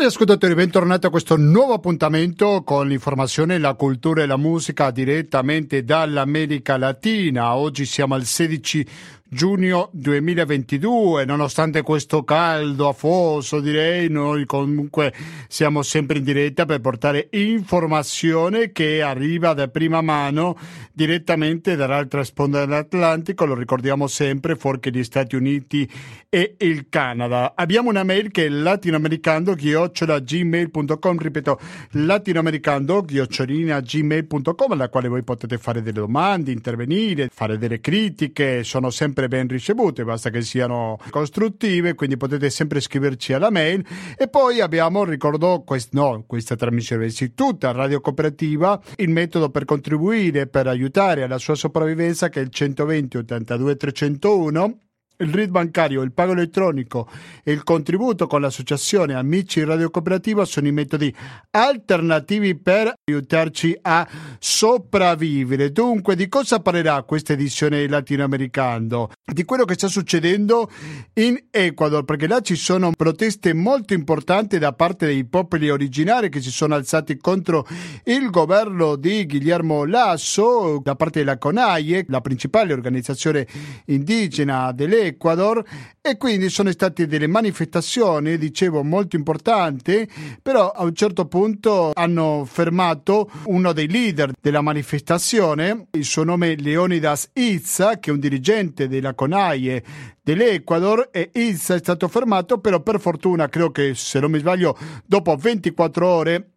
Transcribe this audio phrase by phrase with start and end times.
[0.00, 5.84] Cari ascoltatori, bentornati a questo nuovo appuntamento con l'informazione, la cultura e la musica direttamente
[5.84, 7.54] dall'America Latina.
[7.54, 8.86] Oggi siamo al 16
[9.32, 11.24] giugno 2022.
[11.24, 15.14] Nonostante questo caldo afoso, direi, noi comunque
[15.46, 20.58] siamo sempre in diretta per portare informazione che arriva da prima mano
[20.92, 23.46] direttamente dall'altra sponda dell'Atlantico.
[23.46, 25.88] Lo ricordiamo sempre, fuori gli Stati Uniti
[26.28, 27.52] e il Canada.
[27.54, 31.60] Abbiamo una mail che è latinoamericando-gmail.com, ripeto,
[31.90, 39.28] latinoamericando-gmail.com, alla quale voi potete fare delle domande, intervenire, fare delle critiche, sono sempre sempre
[39.28, 43.84] ben ricevute, basta che siano costruttive, quindi potete sempre scriverci alla mail.
[44.16, 49.64] E poi abbiamo, ricordo, quest- no, questa trasmissione, sì, tutta Radio Cooperativa, il metodo per
[49.64, 54.78] contribuire, per aiutare alla sua sopravvivenza che è il 120 82 301
[55.20, 57.08] il RID bancario, il pago elettronico
[57.44, 61.14] e il contributo con l'associazione Amici Radio Cooperativa sono i metodi
[61.50, 65.72] alternativi per aiutarci a sopravvivere.
[65.72, 69.10] Dunque, di cosa parlerà questa edizione latinoamericano?
[69.24, 70.70] Di quello che sta succedendo
[71.14, 76.40] in Ecuador, perché là ci sono proteste molto importanti da parte dei popoli originari che
[76.40, 77.66] si sono alzati contro
[78.04, 83.46] il governo di Guillermo Lasso, da parte della CONAIE, la principale organizzazione
[83.86, 85.64] indigena dell'Ecuador Ecuador
[86.00, 90.08] e quindi sono state delle manifestazioni, dicevo, molto importanti,
[90.42, 96.52] però a un certo punto hanno fermato uno dei leader della manifestazione, il suo nome
[96.52, 99.84] è Leonidas Izza, che è un dirigente della CONAIE
[100.22, 104.76] dell'Ecuador e Izza è stato fermato, però per fortuna, credo che se non mi sbaglio,
[105.04, 106.50] dopo 24 ore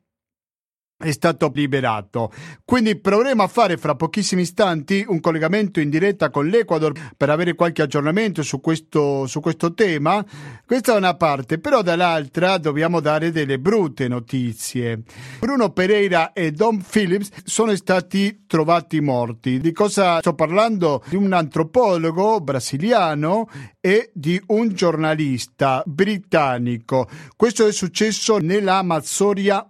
[1.04, 2.32] è stato liberato.
[2.64, 7.54] Quindi proveremo a fare fra pochissimi istanti un collegamento in diretta con l'Ecuador per avere
[7.54, 10.24] qualche aggiornamento su questo, su questo tema.
[10.66, 15.02] Questa è una parte, però dall'altra dobbiamo dare delle brutte notizie.
[15.40, 19.60] Bruno Pereira e Don Phillips sono stati trovati morti.
[19.60, 21.04] Di cosa sto parlando?
[21.08, 27.10] Di un antropologo brasiliano e di un giornalista britannico.
[27.36, 29.68] Questo è successo nella Amazzonia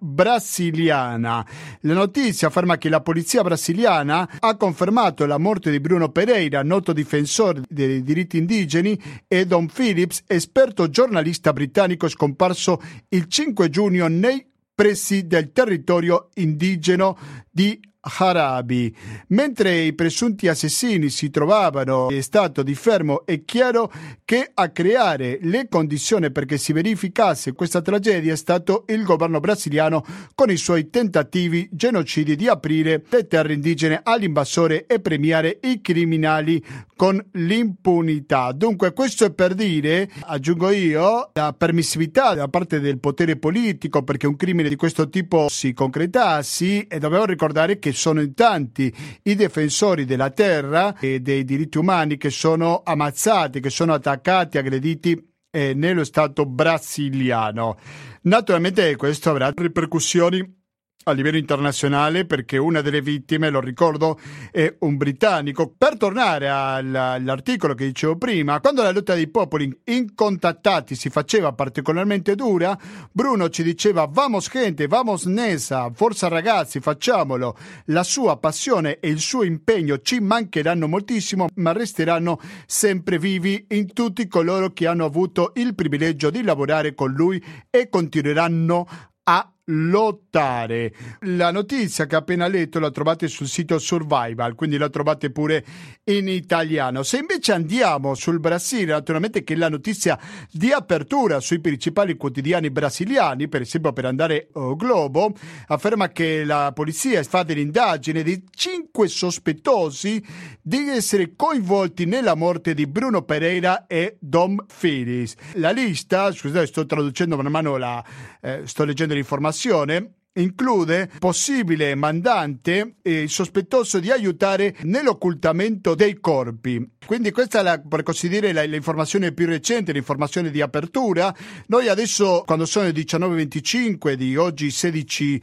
[1.23, 1.45] brasiliana.
[1.81, 6.91] La notizia afferma che la polizia brasiliana ha confermato la morte di Bruno Pereira, noto
[6.91, 14.45] difensore dei diritti indigeni, e Don Phillips, esperto giornalista britannico scomparso il 5 giugno nei
[14.75, 17.17] pressi del territorio indigeno
[17.49, 18.93] di Harabi.
[19.27, 23.91] Mentre i presunti assassini si trovavano in stato di fermo, è chiaro
[24.25, 30.03] che a creare le condizioni perché si verificasse questa tragedia è stato il governo brasiliano
[30.35, 36.63] con i suoi tentativi genocidi di aprire le terre indigene all'invasore e premiare i criminali
[36.95, 38.51] con l'impunità.
[38.51, 44.27] Dunque questo è per dire, aggiungo io, la permissività da parte del potere politico perché
[44.27, 48.93] un crimine di questo tipo si concretassi e dobbiamo ricordare che sono in tanti
[49.23, 55.31] i difensori della terra e dei diritti umani che sono ammazzati, che sono attaccati, aggrediti
[55.51, 57.77] eh, nello Stato brasiliano.
[58.23, 60.62] Naturalmente questo avrà ripercussioni
[61.03, 64.19] a livello internazionale perché una delle vittime, lo ricordo,
[64.51, 65.73] è un britannico.
[65.77, 72.35] Per tornare all'articolo che dicevo prima, quando la lotta dei popoli incontattati si faceva particolarmente
[72.35, 72.77] dura,
[73.11, 77.57] Bruno ci diceva vamos gente, vamos Nesa, forza ragazzi, facciamolo.
[77.85, 83.93] La sua passione e il suo impegno ci mancheranno moltissimo, ma resteranno sempre vivi in
[83.93, 88.87] tutti coloro che hanno avuto il privilegio di lavorare con lui e continueranno
[89.23, 90.93] a lottare.
[91.21, 95.63] La notizia che ho appena letto la trovate sul sito Survival, quindi la trovate pure
[96.05, 97.03] in italiano.
[97.03, 100.19] Se invece andiamo sul Brasile, naturalmente che è la notizia
[100.51, 105.33] di apertura sui principali quotidiani brasiliani, per esempio per andare a Globo,
[105.67, 110.23] afferma che la polizia fa dell'indagine di cinque sospettosi
[110.61, 115.35] di essere coinvolti nella morte di Bruno Pereira e Dom Filis.
[115.53, 118.03] La lista, scusate, sto traducendo man mano la,
[118.41, 126.93] eh, sto leggendo l'informazione informazione include possibile mandante e sospettoso di aiutare nell'occultamento dei corpi.
[127.05, 131.33] Quindi questa è la, per così dire l'informazione più recente, l'informazione di apertura.
[131.67, 135.41] Noi adesso, quando sono le 19.25 di oggi 16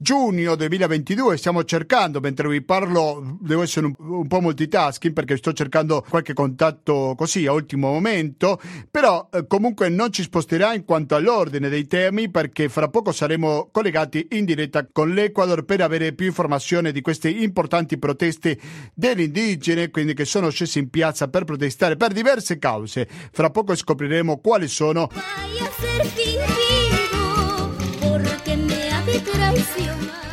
[0.00, 5.52] giugno 2022 stiamo cercando, mentre vi parlo, devo essere un, un, po' multitasking perché sto
[5.52, 8.60] cercando qualche contatto così a ultimo momento,
[8.92, 13.70] però eh, comunque non ci sposterà in quanto all'ordine dei temi perché fra poco saremo
[13.72, 18.56] collegati in diretta con l'Ecuador per avere più informazioni di queste importanti proteste
[18.94, 23.08] degli indigeni, quindi che sono scesi in piazza per protestare per diverse cause.
[23.32, 25.10] Fra poco scopriremo quali sono.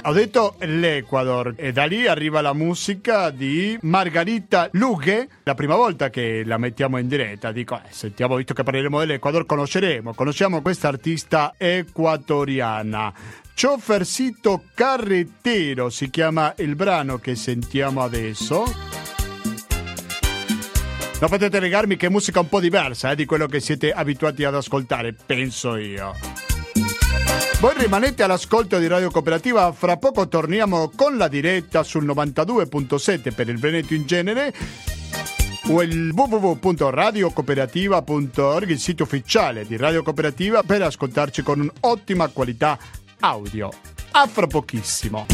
[0.07, 6.11] Ho detto l'Ecuador e da lì arriva la musica di Margarita Lughe, la prima volta
[6.11, 10.89] che la mettiamo in diretta, dico, eh, sentiamo, visto che parleremo dell'Ecuador, conosceremo, conosciamo questa
[10.89, 13.11] artista equatoriana.
[13.59, 18.63] Chofercito Carretero si chiama il brano che sentiamo adesso.
[21.19, 24.43] Non potete negarmi che è musica un po' diversa eh, di quello che siete abituati
[24.43, 26.44] ad ascoltare, penso io.
[27.65, 33.49] Voi rimanete all'ascolto di Radio Cooperativa, fra poco torniamo con la diretta sul 92.7 per
[33.49, 34.53] il Veneto in genere
[35.69, 42.77] o il www.radiocooperativa.org, il sito ufficiale di Radio Cooperativa per ascoltarci con un'ottima qualità
[43.21, 43.71] audio.
[44.11, 45.25] A fra pochissimo.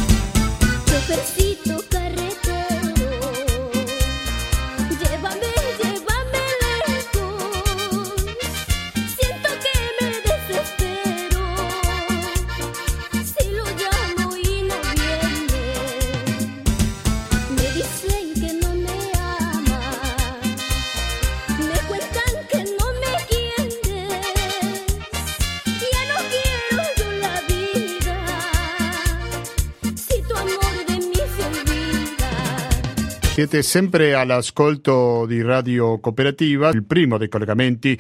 [33.42, 38.00] Siete sempre all'ascolto di Radio Cooperativa, il primo dei collegamenti.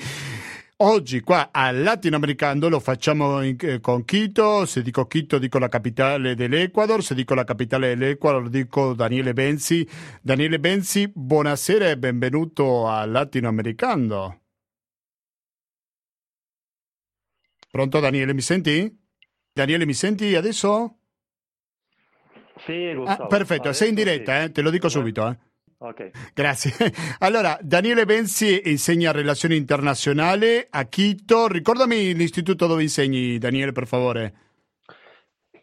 [0.77, 5.67] Oggi qua al Latinoamericano lo facciamo in, eh, con Quito, se dico Quito dico la
[5.67, 9.89] capitale dell'Ecuador, se dico la capitale dell'Ecuador dico Daniele Benzi.
[10.21, 14.41] Daniele Benzi, buonasera e benvenuto al Latinoamericano.
[17.71, 18.95] Pronto Daniele, mi senti?
[19.51, 21.00] Daniele, mi senti adesso?
[22.65, 23.23] Sì, Gustavo.
[23.23, 24.51] Ah, perfetto, sei in diretta, eh?
[24.51, 25.27] te lo dico subito.
[25.27, 25.37] Eh.
[25.79, 26.11] Ok.
[26.33, 26.73] Grazie.
[27.19, 31.47] Allora, Daniele Benzi insegna relazioni internazionali a Quito.
[31.47, 34.33] Ricordami l'istituto dove insegni, Daniele, per favore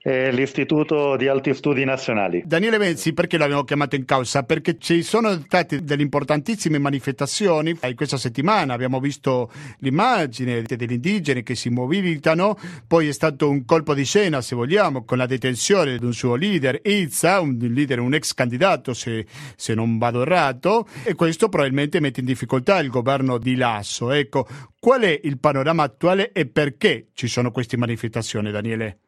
[0.09, 2.43] eh, l'Istituto di Alti Studi Nazionali.
[2.47, 4.43] Daniele Venzi, perché l'abbiamo chiamato in causa?
[4.43, 9.51] Perché ci sono state delle importantissime manifestazioni in questa settimana, abbiamo visto
[9.81, 15.05] l'immagine degli indigeni che si mobilitano, poi è stato un colpo di scena, se vogliamo,
[15.05, 19.27] con la detenzione di un suo leader, Izza, un leader, un ex candidato, se,
[19.57, 24.11] se non vado errato, e questo probabilmente mette in difficoltà il governo di Lasso.
[24.11, 24.47] Ecco,
[24.81, 29.01] qual è il panorama attuale e perché ci sono queste manifestazioni, Daniele?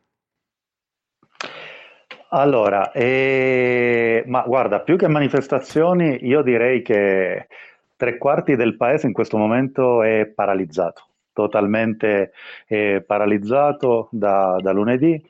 [2.33, 7.49] Allora, eh, ma guarda, più che manifestazioni, io direi che
[7.97, 12.33] tre quarti del paese in questo momento è paralizzato, totalmente
[12.69, 15.21] eh, paralizzato da, da, lunedì,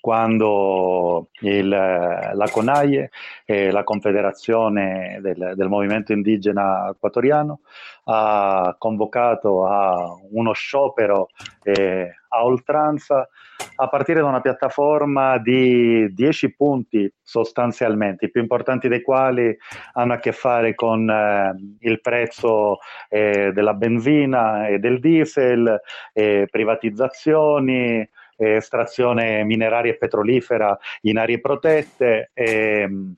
[0.00, 3.10] quando il, la CONAIE,
[3.44, 7.60] eh, la Confederazione del, del Movimento Indigena Equatoriano,
[8.06, 11.28] ha convocato a uno sciopero
[11.62, 13.28] eh, a oltranza
[13.76, 19.56] a partire da una piattaforma di 10 punti sostanzialmente, i più importanti dei quali
[19.92, 22.78] hanno a che fare con eh, il prezzo
[23.08, 25.80] eh, della benzina e del diesel,
[26.12, 33.14] eh, privatizzazioni, estrazione mineraria e petrolifera in aree protette, ehm,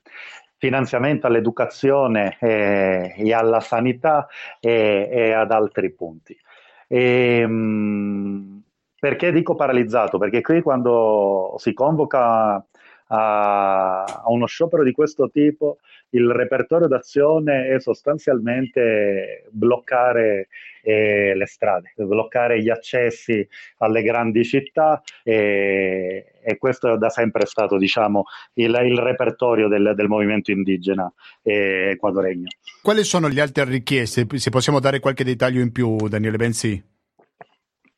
[0.57, 4.27] finanziamento all'educazione e alla sanità
[4.59, 6.37] e, e ad altri punti.
[6.87, 8.62] E, ehm,
[9.03, 10.17] perché dico paralizzato?
[10.17, 12.65] Perché qui quando si convoca
[13.07, 15.79] a, uno sciopero di questo tipo,
[16.11, 20.47] il repertorio d'azione è sostanzialmente bloccare
[20.83, 23.45] eh, le strade, bloccare gli accessi
[23.79, 29.91] alle grandi città e, e questo è da sempre stato diciamo, il, il repertorio del,
[29.97, 32.47] del, movimento indigena eh, equadoregno.
[32.81, 34.25] Quali sono le altre richieste?
[34.35, 36.91] Se possiamo dare qualche dettaglio in più, Daniele Benzi?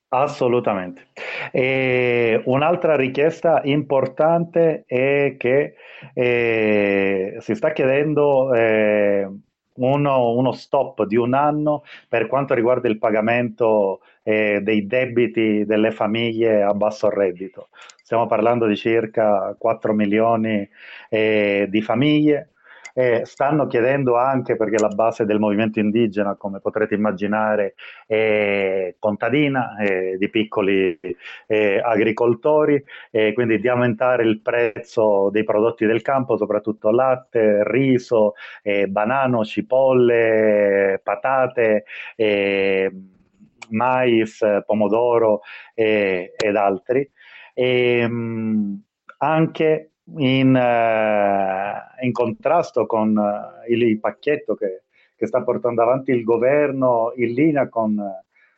[0.10, 1.08] Assolutamente.
[1.52, 5.76] E un'altra richiesta importante è che
[6.14, 9.28] eh, si sta chiedendo eh,
[9.74, 15.92] uno, uno, stop di un anno per quanto riguarda il pagamento eh, dei debiti delle
[15.92, 17.70] famiglie a basso reddito.
[18.02, 20.68] Stiamo parlando di circa 4 milioni
[21.10, 22.52] eh, di famiglie
[22.98, 27.76] eh, stanno chiedendo anche, perché la base del movimento indigena, come potrete immaginare,
[28.08, 30.98] è contadina, è di piccoli
[31.84, 32.82] agricoltori,
[33.34, 38.36] quindi di aumentare il prezzo dei prodotti del campo, soprattutto latte, riso,
[38.88, 41.84] banano, cipolle, patate
[43.70, 45.42] mais, pomodoro
[45.74, 47.10] eh, ed altri,
[47.54, 48.84] e, ehm,
[49.18, 53.20] anche in, uh, in contrasto con
[53.68, 54.84] il, il, pacchetto che,
[55.16, 58.00] che, sta portando avanti il governo in linea con,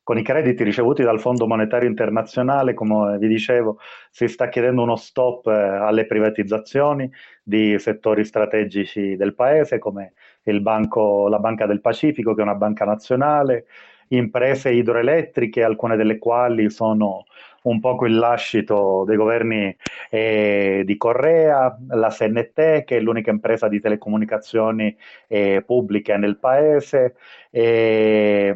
[0.04, 3.78] con i crediti ricevuti dal Fondo Monetario Internazionale, come vi dicevo,
[4.10, 7.12] si sta chiedendo uno stop eh, alle privatizzazioni
[7.44, 10.14] di settori strategici del paese, come
[10.62, 13.66] banco, la Banca del Pacifico, che è una banca nazionale,
[14.10, 17.26] imprese idroelettriche, alcune delle quali sono
[17.64, 19.76] un poco il lascito dei governi
[20.10, 24.96] eh, di Correa, la SNT, che è l'unica impresa di telecomunicazioni
[25.28, 27.16] eh, pubbliche nel paese,
[27.50, 28.56] eh,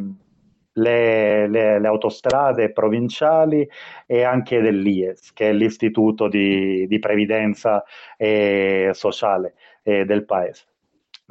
[0.73, 3.67] le, le, le, autostrade provinciali
[4.05, 7.83] e anche dell'IES, che è l'istituto di, di previdenza
[8.17, 10.70] eh, sociale eh, del paese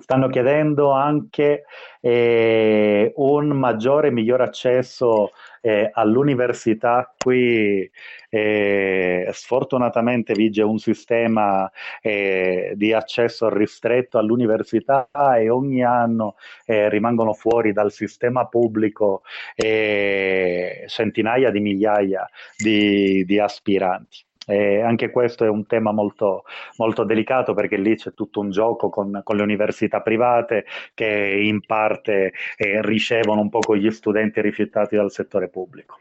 [0.01, 1.65] stanno chiedendo anche
[2.01, 5.31] eh, un maggiore e migliore accesso
[5.61, 7.13] eh, all'università.
[7.17, 7.91] Qui
[8.31, 17.33] eh, sfortunatamente vige un sistema eh, di accesso ristretto all'università e ogni anno eh, rimangono
[17.35, 19.23] fuori dal sistema pubblico
[19.55, 24.29] eh, centinaia di migliaia di, di aspiranti.
[24.51, 26.45] E anche questo è un tema molto,
[26.79, 30.65] molto delicato perché lì c'è tutto un gioco con, con le università private
[30.95, 35.99] che in parte eh, ricevono un po' gli studenti rifiutati dal settore pubblico.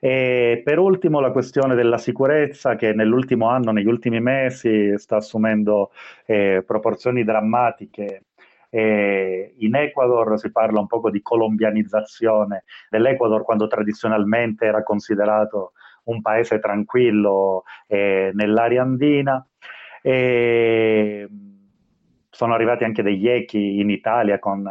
[0.00, 5.92] E per ultimo la questione della sicurezza che nell'ultimo anno, negli ultimi mesi, sta assumendo
[6.26, 8.24] eh, proporzioni drammatiche
[8.74, 15.74] eh, in Ecuador si parla un po' di colombianizzazione dell'Ecuador quando tradizionalmente era considerato
[16.04, 19.46] un paese tranquillo eh, nell'area andina.
[20.02, 21.28] E
[22.34, 24.68] sono arrivati anche degli echi in Italia con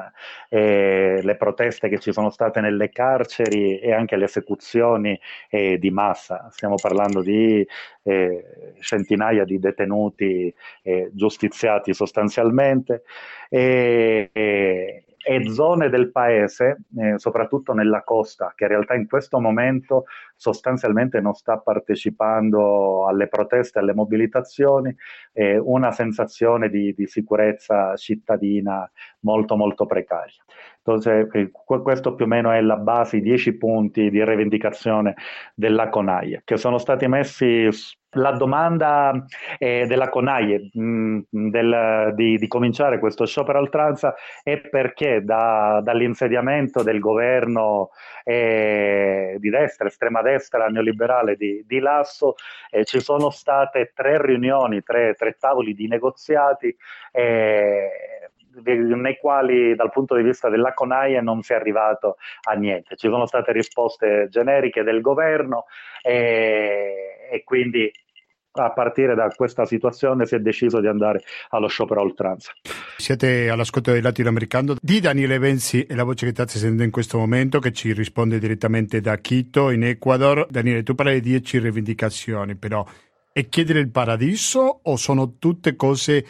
[0.50, 5.18] eh, le proteste che ci sono state nelle carceri e anche le esecuzioni
[5.50, 6.50] eh, di massa.
[6.52, 7.66] Stiamo parlando di
[8.04, 13.04] eh, centinaia di detenuti eh, giustiziati sostanzialmente.
[13.50, 20.06] E, e zone del paese, eh, soprattutto nella costa, che in realtà in questo momento
[20.36, 24.94] sostanzialmente non sta partecipando alle proteste, alle mobilitazioni,
[25.32, 28.90] eh, una sensazione di, di, sicurezza cittadina
[29.22, 30.44] molto molto precaria.
[30.86, 35.16] Entonces, eh, questo più o meno è la base, i dieci punti di rivendicazione
[35.56, 37.70] della CONAIE, che sono stati messi
[38.16, 39.26] la domanda
[39.58, 44.14] eh, della CONAIE mm, del, di, di, cominciare questo sciopero oltranza
[44.44, 47.90] è perché da, dall'insediamento del governo
[48.24, 52.36] eh, di destra, estrema destra, neoliberale di, di Lasso,
[52.70, 56.76] eh, ci sono state tre riunioni, tre, tre tavoli di negoziati
[57.12, 58.13] eh,
[58.64, 62.18] nei quali dal punto di vista della CONAIE non si è arrivato
[62.48, 62.96] a niente.
[62.96, 65.66] Ci sono state risposte generiche del governo
[66.02, 67.92] e, e quindi
[68.56, 72.52] a partire da questa situazione si è deciso di andare allo sciopero a oltranza.
[72.98, 77.18] Siete all'ascolto del latinoamericano di Daniele Venzi è la voce che state sentendo in questo
[77.18, 80.46] momento che ci risponde direttamente da Quito in Ecuador.
[80.50, 82.86] Daniele, tu parli di 10 rivendicazioni, però
[83.32, 86.26] è chiedere il paradiso o sono tutte cose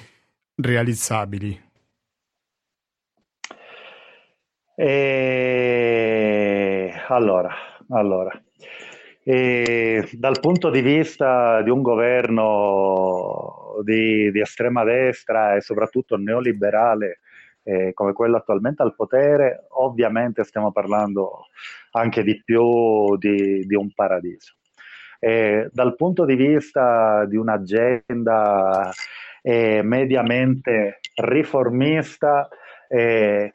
[0.56, 1.72] realizzabili?
[4.76, 6.64] E...
[7.08, 7.50] Allora,
[7.90, 8.32] allora,
[9.24, 17.20] e dal punto di vista di un governo di, di estrema destra e soprattutto neoliberale
[17.64, 21.48] eh, come quello attualmente al potere, ovviamente stiamo parlando
[21.92, 24.56] anche di più di, di un paradiso.
[25.20, 28.92] E dal punto di vista di un'agenda
[29.42, 32.50] eh, mediamente riformista,
[32.90, 33.54] eh,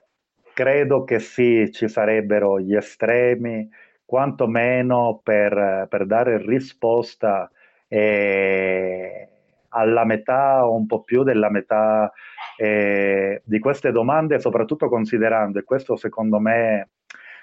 [0.59, 3.71] credo che sì, ci sarebbero gli estremi
[4.05, 7.49] quantomeno per, per dare risposta
[7.87, 9.29] eh,
[9.69, 12.13] alla metà o un po' più della metà
[12.57, 16.89] eh, di queste domande, soprattutto considerando, e questo secondo me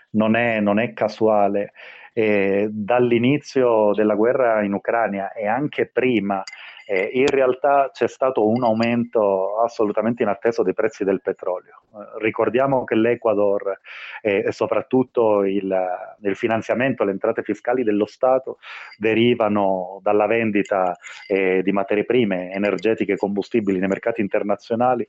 [0.10, 1.72] non è, non è casuale,
[2.12, 6.44] eh, dall'inizio della guerra in Ucraina e anche prima
[6.86, 11.82] eh, in realtà c'è stato un aumento assolutamente inatteso dei prezzi del petrolio.
[11.94, 13.80] Eh, ricordiamo che l'Ecuador
[14.22, 15.76] eh, e soprattutto il,
[16.22, 18.60] il, finanziamento, le entrate fiscali dello Stato
[18.98, 20.96] derivano dalla vendita
[21.28, 25.08] eh, di materie prime energetiche e combustibili nei mercati internazionali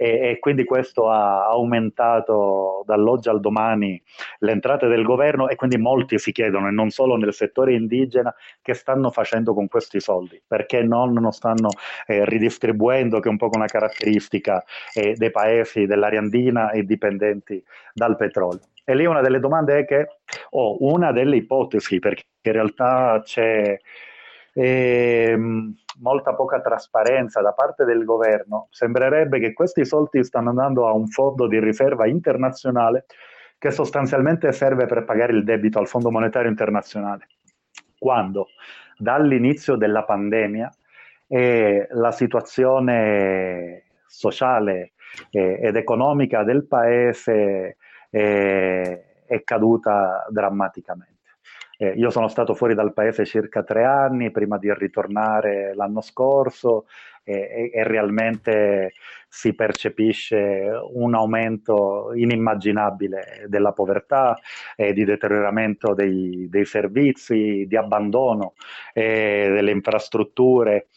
[0.00, 4.02] e, e, quindi questo ha aumentato dall'oggi al domani
[4.38, 8.34] le entrate del governo e quindi molti si chiedono, e non solo nel settore indigena,
[8.62, 11.68] che stanno facendo con questi soldi, perché non lo stanno
[12.06, 14.64] eh, ridistribuendo, che è un po' una caratteristica
[14.94, 18.62] eh, dei paesi dell'area andina e dipendenti dal petrolio.
[18.82, 20.16] E lì una delle domande è che,
[20.50, 23.78] o oh, una delle ipotesi, perché in realtà c'è
[24.52, 30.86] e ehm, molta poca trasparenza da parte del governo, sembrerebbe che questi soldi stanno andando
[30.86, 33.06] a un fondo di riserva internazionale
[33.58, 37.28] che sostanzialmente serve per pagare il debito al Fondo Monetario Internazionale.
[37.98, 38.48] Quando
[38.96, 40.70] dall'inizio della pandemia
[41.28, 44.92] eh, la situazione sociale
[45.30, 47.76] ed economica del paese
[48.10, 51.09] è caduta drammaticamente.
[51.82, 56.84] Eh, io sono stato fuori dal paese circa tre anni prima di ritornare l'anno scorso
[57.24, 58.92] e, e, realmente
[59.26, 64.38] si percepisce un aumento inimmaginabile della povertà,
[64.76, 68.52] e di deterioramento dei, dei servizi, di abbandono
[68.92, 70.88] eh, delle infrastrutture.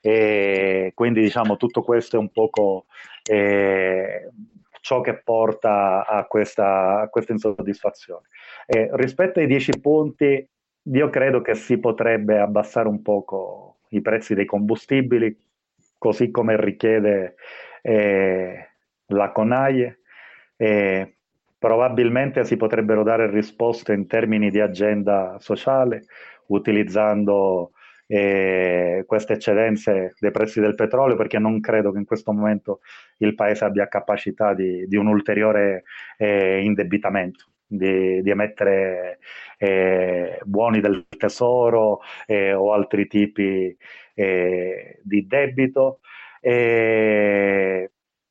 [0.00, 2.86] E quindi diciamo tutto questo è un poco
[3.30, 4.28] eh,
[4.80, 8.26] ciò che porta a questa, a questa insoddisfazione.
[8.66, 10.48] Eh, rispetto ai 10 punti,
[10.84, 15.36] io credo che si potrebbe abbassare un poco i prezzi dei combustibili,
[15.98, 17.36] così come richiede
[17.82, 18.68] eh,
[19.06, 20.00] la CONAIE.
[20.56, 21.16] Eh,
[21.58, 26.04] probabilmente si potrebbero dare risposte in termini di agenda sociale,
[26.48, 27.72] utilizzando
[28.06, 32.80] eh, queste eccedenze dei prezzi del petrolio, perché non credo che in questo momento
[33.18, 35.84] il Paese abbia capacità di, di un ulteriore
[36.18, 37.51] eh, indebitamento.
[37.74, 39.18] Di, di, emettere
[39.56, 43.74] eh, buoni del tesoro eh, o altri tipi
[44.14, 46.00] eh, di debito.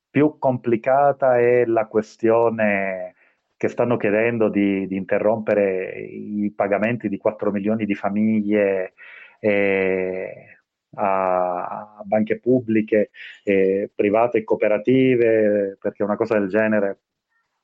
[0.09, 3.15] più complicata è la questione
[3.57, 8.93] che stanno chiedendo di, di interrompere i pagamenti di 4 milioni di famiglie
[9.39, 10.57] eh,
[10.95, 13.11] a banche pubbliche,
[13.43, 16.99] eh, private e cooperative, perché una cosa del genere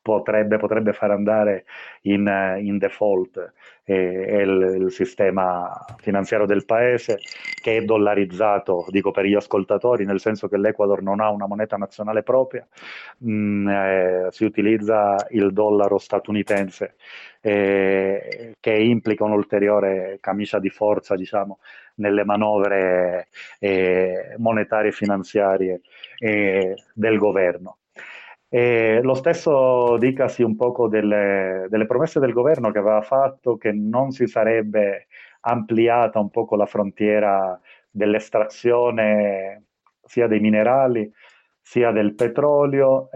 [0.07, 1.65] potrebbe, potrebbe far andare
[2.03, 2.25] in,
[2.61, 7.19] in default eh, il, il, sistema finanziario del paese
[7.61, 11.75] che è dollarizzato, dico per gli ascoltatori, nel senso che l'Ecuador non ha una moneta
[11.75, 12.65] nazionale propria,
[13.17, 16.95] mh, mm, eh, si utilizza il dollaro statunitense
[17.41, 21.59] eh, che implica un'ulteriore camicia di forza diciamo,
[21.95, 23.27] nelle manovre
[23.59, 25.81] eh, monetarie e finanziarie
[26.17, 27.79] eh, del governo.
[28.49, 33.73] E lo stesso dicasi un poco delle, delle, promesse del governo che aveva fatto che
[33.73, 35.07] non si sarebbe
[35.41, 39.65] ampliata un poco la frontiera dell'estrazione
[40.01, 41.11] sia dei minerali
[41.61, 43.09] sia del petrolio,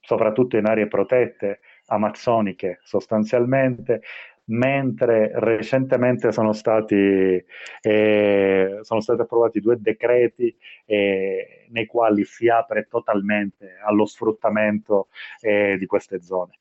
[0.00, 4.02] soprattutto in aree protette amazzoniche sostanzialmente,
[4.48, 7.44] mentre recentemente sono stati,
[7.80, 15.08] eh, sono stati approvati due decreti eh, nei quali si apre totalmente allo sfruttamento
[15.40, 16.58] eh, di queste zone.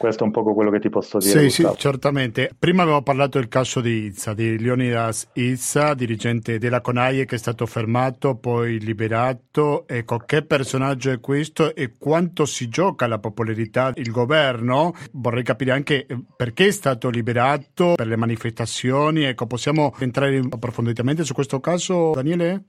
[0.00, 1.50] Questo è un po' quello che ti posso dire.
[1.50, 2.52] Sì, sì, certamente.
[2.58, 7.38] Prima avevo parlato del caso di Izza, di Leonidas Izza, dirigente della CONAIE che è
[7.38, 9.86] stato fermato, poi liberato.
[9.86, 14.94] Ecco, che personaggio è questo e quanto si gioca la popolarità il governo?
[15.12, 19.24] Vorrei capire anche eh, perché è stato liberato, per le manifestazioni.
[19.24, 22.64] Ecco, possiamo entrare approfonditamente su questo caso, Daniele?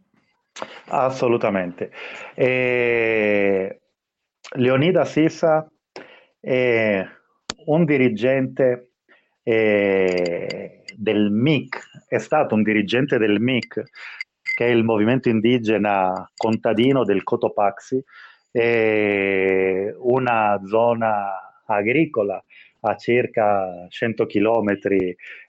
[0.87, 1.91] Assolutamente.
[2.35, 3.79] Eh,
[4.55, 5.65] Leonidas Issa
[6.41, 7.07] eh,
[7.65, 8.91] un dirigente
[9.43, 13.83] eh, del MIC, è stato un dirigente del MIC,
[14.55, 18.03] che è il movimento indigena contadino del Cotopaxi,
[18.51, 22.43] eh, una zona agricola
[22.81, 24.77] a circa 100 km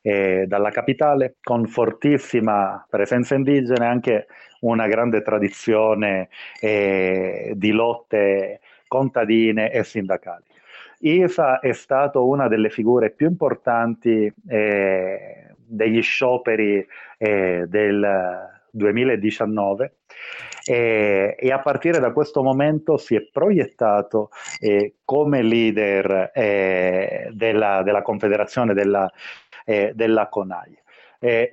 [0.03, 4.27] eh, dalla capitale, con fortissima presenza indigena e anche
[4.61, 6.29] una grande tradizione
[6.61, 10.44] eh, di lotte contadine e sindacali.
[11.03, 16.87] IFA è stato una delle figure più importanti eh, degli scioperi
[17.19, 19.97] eh, del 2019
[20.65, 27.83] eh, e a partire da questo momento si è proiettato eh, come leader eh, della,
[27.83, 29.11] della, confederazione della,
[29.65, 30.79] eh, della CONAI.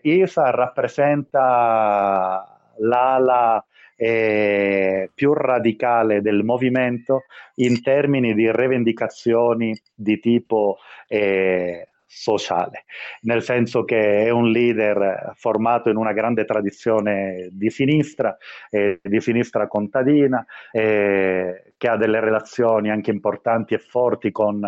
[0.01, 3.63] IFA rappresenta l'ala
[4.01, 7.23] eh, più radicale del movimento
[7.55, 10.77] in termini di rivendicazioni di tipo
[11.09, 12.85] eh, sociale,
[13.21, 18.35] nel senso che è un leader formato in una grande tradizione di sinistra,
[18.71, 24.67] eh, di sinistra contadina, eh, che ha delle relazioni anche importanti e forti con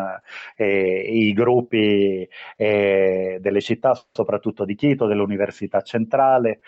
[0.56, 6.60] eh, i gruppi eh, delle città, soprattutto di Quito, dell'Università Centrale,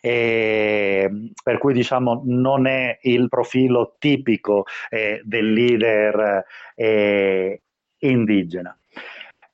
[0.00, 7.60] per cui diciamo non è il profilo tipico eh, del leader eh,
[7.98, 8.76] indigena.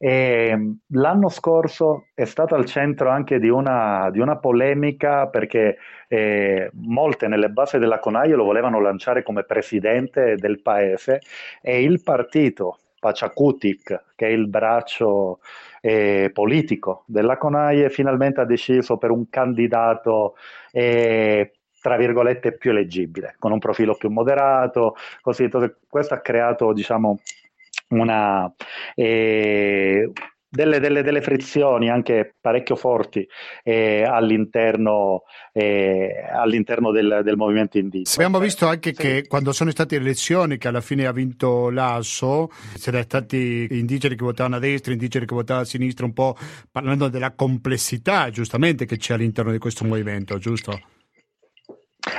[0.00, 6.70] E l'anno scorso è stato al centro anche di una, di una polemica perché eh,
[6.74, 11.20] molte nelle basi della CONAIE lo volevano lanciare come presidente del paese
[11.60, 15.40] e il partito Pachakutik, che è il braccio
[15.80, 20.36] eh, politico della CONAIE, finalmente ha deciso per un candidato
[20.72, 25.48] eh, tra virgolette più leggibile, con un profilo più moderato, così.
[25.88, 27.20] Questo ha creato diciamo
[27.88, 28.52] una
[28.94, 30.10] eh,
[30.50, 33.26] delle, delle, delle, frizioni anche parecchio forti
[33.62, 35.22] eh, all'interno,
[35.52, 38.14] eh, all'interno del, del, movimento indigeno.
[38.14, 39.02] Abbiamo visto anche sì.
[39.02, 44.16] che quando sono state le elezioni, che alla fine ha vinto l'ASO, c'erano stati indigeni
[44.16, 46.36] che votavano a destra, indigeni che votavano a sinistra, un po'
[46.70, 50.80] parlando della complessità giustamente che c'è all'interno di questo movimento, giusto?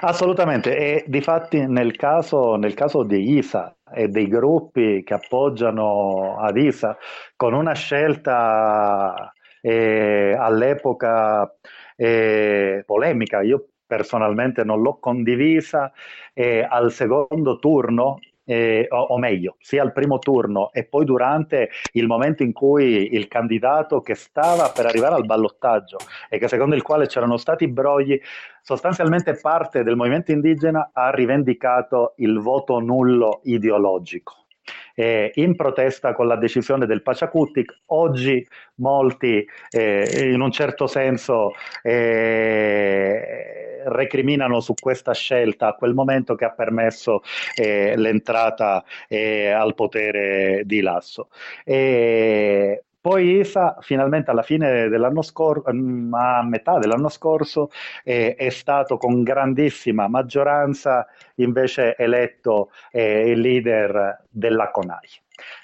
[0.01, 6.57] Assolutamente, e difatti nel caso, nel caso di ISA e dei gruppi che appoggiano ad
[6.57, 6.97] ISA,
[7.35, 11.53] con una scelta eh, all'epoca
[11.95, 15.91] eh, polemica, io personalmente non l'ho condivisa,
[16.33, 18.19] eh, al secondo turno
[18.49, 23.13] eh, o, o, meglio, sia al primo turno e poi durante il momento in cui
[23.13, 27.67] il candidato che stava per arrivare al ballottaggio e che secondo il quale c'erano stati
[27.67, 28.19] brogli,
[28.63, 34.45] sostanzialmente parte del movimento indigena ha rivendicato il voto nullo ideologico
[34.95, 37.81] eh, in protesta con la decisione del Pachakutik.
[37.87, 41.53] Oggi molti, eh, in un certo senso,
[41.83, 43.49] eh,
[43.85, 47.21] recriminano su questa scelta a quel momento che ha permesso
[47.55, 51.29] eh, l'entrata eh, al potere di Lasso.
[51.63, 57.69] E poi ISA finalmente alla fine dell'anno scorso, mm, a metà dell'anno scorso,
[58.03, 65.07] eh, è stato con grandissima maggioranza invece eletto eh, il leader della CONAI.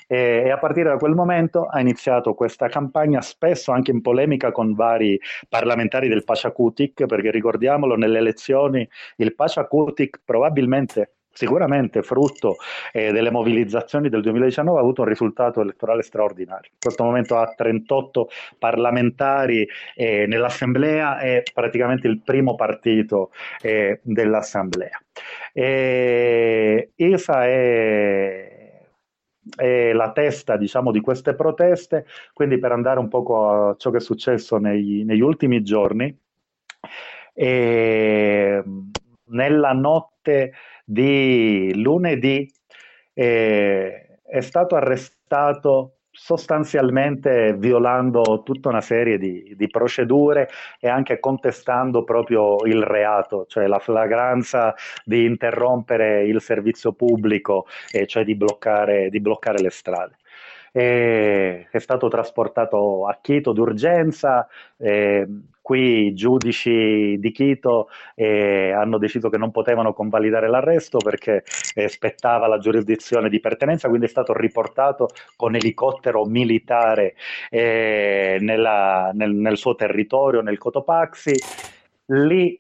[0.08, 4.74] E, a partire da quel momento ha iniziato questa campagna, spesso anche in polemica con
[4.74, 5.20] vari
[5.50, 12.56] parlamentari del Pachakutik, perché ricordiamolo, nelle elezioni il Pachakutik probabilmente sicuramente frutto
[12.94, 16.72] eh, delle mobilizzazioni del 2019 ha avuto un risultato elettorale straordinario.
[16.72, 24.98] In questo momento ha 38 parlamentari eh, nell'Assemblea, è praticamente il primo partito eh, dell'Assemblea.
[25.54, 28.56] ESA è
[29.94, 34.02] la testa diciamo, di queste proteste, quindi per andare un po' a ciò che è
[34.02, 36.18] successo negli, negli ultimi giorni,
[37.38, 38.64] e
[39.28, 40.54] nella notte
[40.86, 42.50] di lunedì
[43.14, 50.48] eh, è stato arrestato sostanzialmente violando tutta una serie di, di, procedure
[50.80, 58.08] e anche contestando proprio il reato, cioè la flagranza di interrompere il servizio pubblico, e
[58.08, 60.16] cioè di bloccare, di bloccare le strade
[60.82, 64.46] è stato trasportato a Quito d'urgenza.
[64.76, 65.26] Eh,
[65.62, 71.44] qui i giudici di Quito eh, hanno deciso che non potevano convalidare l'arresto perché
[71.76, 75.08] eh, spettava la giurisdizione di pertenenza, quindi è stato riportato
[75.38, 77.16] con elicottero militare
[77.50, 81.34] eh, nella, nel, nel, suo territorio, nel Cotopaxi.
[82.08, 82.60] Lì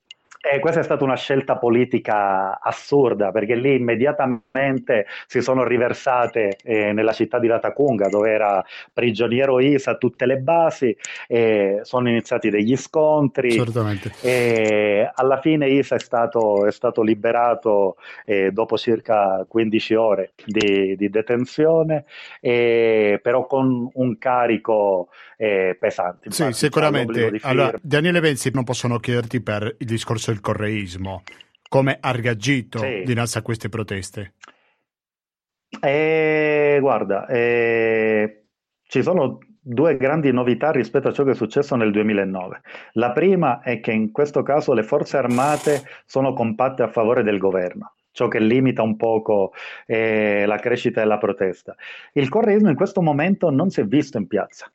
[0.51, 6.93] eh, questa è stata una scelta politica assurda perché lì immediatamente si sono riversate eh,
[6.93, 10.95] nella città di Latacunga dove era prigioniero Isa tutte le basi,
[11.27, 13.55] eh, sono iniziati degli scontri.
[14.21, 20.95] E alla fine Isa è stato, è stato liberato eh, dopo circa 15 ore di,
[20.95, 22.05] di detenzione,
[22.39, 26.27] però con un carico eh, pesante.
[26.27, 27.39] Infatti, sì, sicuramente.
[27.41, 31.23] Allora, Daniele Venzi non possono chiederti per il discorso del correismo,
[31.67, 33.03] come ha reagito sì.
[33.05, 34.33] dinanzi a queste proteste?
[35.81, 38.45] Eh, guarda, eh,
[38.87, 42.61] ci sono due grandi novità rispetto a ciò che è successo nel 2009.
[42.93, 47.39] La prima è che in questo caso le forze armate sono compatte a favore del
[47.39, 49.51] governo ciò che limita un poco
[49.85, 51.75] eh, la crescita della protesta.
[52.13, 54.71] Il correismo in questo momento non si è visto in piazza.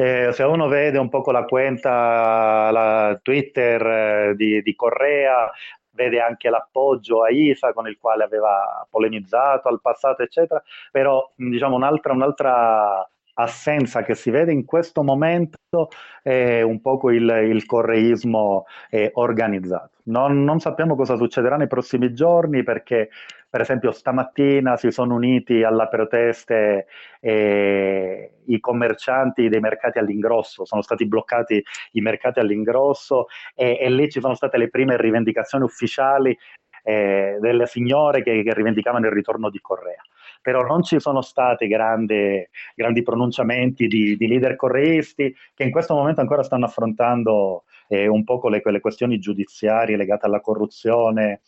[0.00, 5.50] Eh, se uno vede un po' la cuenta, la Twitter eh, di, di Correa,
[5.90, 11.76] vede anche l'appoggio a ISA con il quale aveva polemizzato al passato, eccetera, però diciamo
[11.76, 15.58] un'altra, un'altra assenza che si vede in questo momento
[16.22, 19.98] è un po' il, il correismo eh, organizzato.
[20.04, 23.10] Non, non, sappiamo cosa succederà nei prossimi giorni perché,
[23.50, 26.86] per esempio, stamattina si sono uniti alla proteste
[27.20, 31.60] eh, i commercianti dei mercati all'ingrosso, sono stati bloccati
[31.92, 36.36] i mercati all'ingrosso e, e lì ci sono state le prime rivendicazioni ufficiali
[36.84, 40.02] eh, delle signore che, che rivendicavano il ritorno di Correa.
[40.40, 45.94] Però non ci sono stati grandi, grandi pronunciamenti di, di, leader correisti che in questo
[45.94, 51.40] momento ancora stanno affrontando eh, un po' le, quelle questioni giudiziarie legate alla corruzione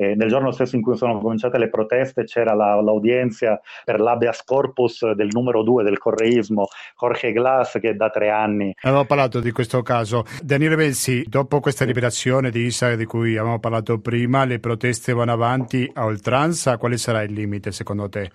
[0.00, 4.42] eh, nel giorno stesso in cui sono cominciate le proteste c'era la, l'audienza per l'habeas
[4.44, 8.72] corpus del numero due del correismo, Jorge Glass, che da tre anni...
[8.80, 10.24] Avevo parlato di questo caso.
[10.42, 15.32] Daniele Bensi, dopo questa liberazione di Isa di cui avevamo parlato prima, le proteste vanno
[15.32, 18.30] avanti a oltranza, quale sarà il limite secondo te?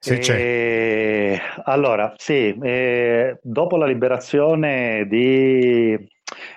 [0.00, 0.34] Se c'è.
[0.34, 5.96] Eh, allora, sì, eh, dopo la liberazione di,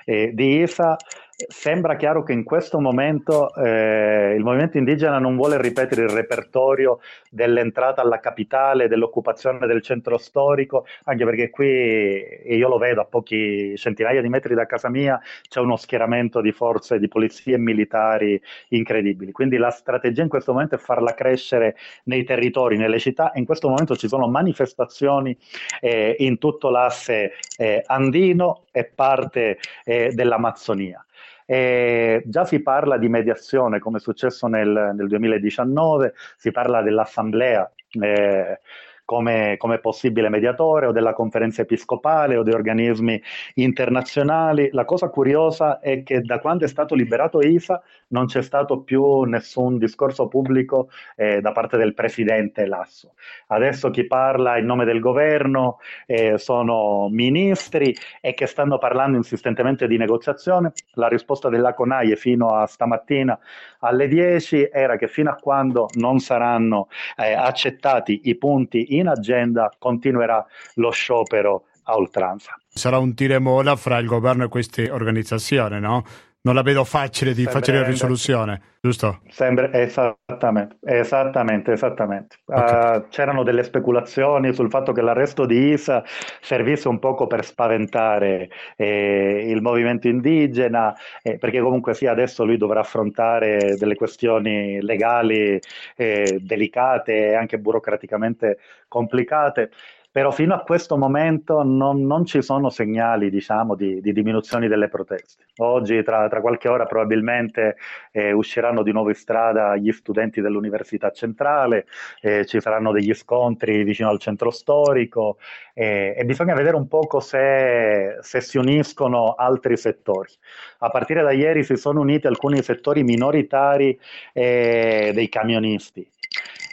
[0.03, 0.95] eh, di ISA
[1.37, 6.99] Sembra chiaro che in questo momento eh, il movimento indigena non vuole ripetere il repertorio
[7.29, 13.05] dell'entrata alla capitale, dell'occupazione del centro storico, anche perché qui, e io lo vedo a
[13.05, 15.19] pochi centinaia di metri da casa mia,
[15.49, 19.33] c'è uno schieramento di forze di polizie e militari incredibili.
[19.33, 23.33] Quindi la strategia in questo momento è farla crescere nei territori, nelle città.
[23.35, 25.37] In questo momento ci sono manifestazioni
[25.81, 31.05] eh, in tutto l'asse eh, andino e parte eh, dell'Amazzonia.
[31.45, 37.71] E già si parla di mediazione, come è successo nel, nel 2019, si parla dell'assemblea.
[38.01, 38.59] Eh,
[39.05, 43.21] come, come, possibile mediatore o della conferenza episcopale o di organismi
[43.55, 44.69] internazionali.
[44.71, 49.21] La cosa curiosa è che da quando è stato liberato ISA non c'è stato più
[49.21, 53.13] nessun discorso pubblico eh, da parte del presidente Lasso.
[53.47, 59.87] Adesso chi parla in nome del governo eh, sono ministri e che stanno parlando insistentemente
[59.87, 60.73] di negoziazione.
[60.93, 63.37] La risposta della CONAIE fino a stamattina
[63.85, 69.71] alle 10 era che fino a quando non saranno eh, accettati i punti in agenda
[69.77, 70.45] continuerà
[70.75, 72.57] lo sciopero a oltranza.
[72.67, 76.03] Sarà un tire mola fra il governo e queste organizzazioni, no?
[76.45, 79.21] Non la vedo facile di Sembra facile risoluzione, giusto?
[79.29, 82.37] Sembra, esattamente, esattamente, esattamente.
[82.45, 82.97] Okay.
[82.97, 86.03] Uh, c'erano delle speculazioni sul fatto che l'arresto di Isa
[86.41, 92.57] servisse un poco per spaventare eh, il movimento indigena, eh, perché comunque sì, adesso lui
[92.57, 95.59] dovrà affrontare delle questioni legali
[95.95, 99.71] eh, delicate e anche burocraticamente complicate
[100.15, 104.87] però fino a questo momento non, non ci sono segnali diciamo, di, di, diminuzione delle
[104.87, 105.47] proteste.
[105.57, 107.75] Oggi, tra, tra qualche ora, probabilmente
[108.13, 111.85] eh, usciranno di nuovo in strada gli studenti dell'Università Centrale,
[112.21, 115.37] eh, ci saranno degli scontri vicino al centro storico
[115.73, 120.31] eh, e bisogna vedere un poco se, se si uniscono altri settori.
[120.77, 123.99] A partire da ieri si sono uniti alcuni settori minoritari
[124.31, 126.09] eh, dei camionisti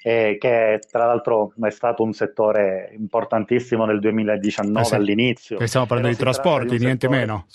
[0.02, 5.66] eh, che tra l'altro è stato un settore importantissimo nel 2019 eh sì, all'inizio.
[5.66, 7.18] stiamo parlando di trasporti, niente settore...
[7.18, 7.46] meno.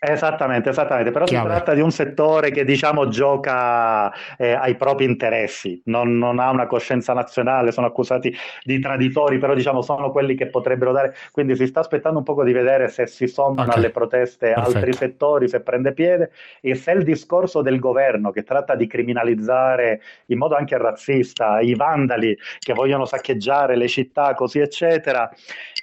[0.00, 1.48] Esattamente, esattamente, però Chiave.
[1.48, 6.50] si tratta di un settore che diciamo gioca eh, ai propri interessi, non, non, ha
[6.50, 8.32] una coscienza nazionale, sono accusati
[8.62, 12.44] di traditori, però diciamo sono quelli che potrebbero dare, quindi si sta aspettando un po'
[12.44, 13.76] di vedere se si sommano okay.
[13.76, 14.76] alle proteste Perfetto.
[14.76, 16.30] altri settori, se prende piede
[16.60, 21.74] e se il discorso del governo che tratta di criminalizzare in modo anche razzista i
[21.74, 25.28] vandali che vogliono saccheggiare le città, così eccetera,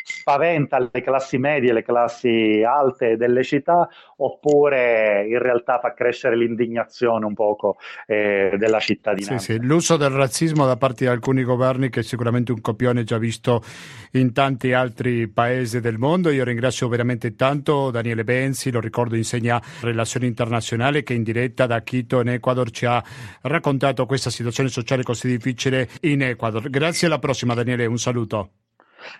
[0.05, 7.25] spaventa le classi medie, le classi alte delle città, oppure in realtà fa crescere l'indignazione
[7.25, 9.43] un poco eh, della cittadinanza.
[9.43, 9.59] Sì, sì.
[9.61, 13.63] L'uso del razzismo da parte di alcuni governi, che è sicuramente un copione già visto
[14.11, 16.29] in tanti altri paesi del mondo.
[16.29, 21.81] Io ringrazio veramente tanto Daniele Benzi, lo ricordo insegna relazioni internazionali, che in diretta da
[21.81, 23.03] Quito in Ecuador ci ha
[23.41, 26.69] raccontato questa situazione sociale così difficile in Ecuador.
[26.69, 28.49] Grazie alla prossima Daniele, un saluto.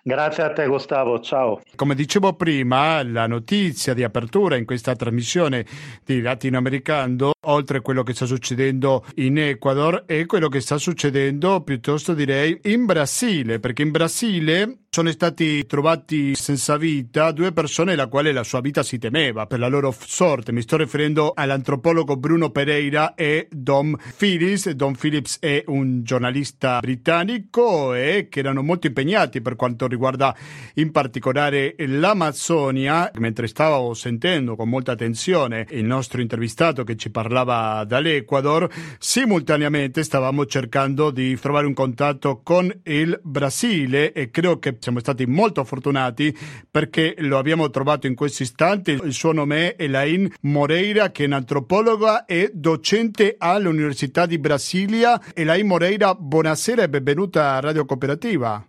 [0.04, 1.62] Grazie a te Gustavo, ciao.
[1.76, 5.65] Come dicevo prima, la notizia di apertura in questa trasmissione
[6.04, 11.62] di Latinoamericano, oltre a quello che sta succedendo in Ecuador, è quello che sta succedendo
[11.62, 18.08] piuttosto direi in Brasile, perché in Brasile sono stati trovati senza vita due persone la
[18.08, 20.54] quale la sua vita si temeva per la loro sorte.
[20.54, 24.70] Mi sto riferendo all'antropologo Bruno Pereira e Dom Phillips.
[24.70, 30.34] Dom Phillips è un giornalista britannico e che erano molto impegnati per quanto riguarda
[30.76, 33.12] in particolare l'Amazzonia.
[33.16, 40.46] Mentre stavo sentendo con molta attenzione il nostro intervistato che ci parlava dall'Ecuador, simultaneamente stavamo
[40.46, 46.36] cercando di trovare un contatto con il Brasile e credo che siamo stati molto fortunati
[46.69, 48.91] perché lo abbiamo trovato in questo istante.
[48.91, 55.19] Il suo nome è Elaine Moreira, che è un'antropologa e docente all'Università di Brasilia.
[55.34, 58.63] Elaine Moreira, buonasera e benvenuta a Radio Cooperativa.